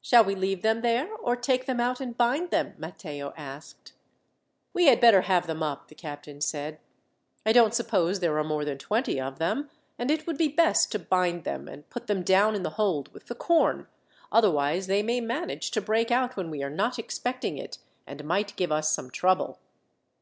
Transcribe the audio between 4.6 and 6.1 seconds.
"We had better have them up," the